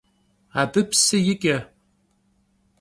[0.61, 1.57] Abı psı yiç'e.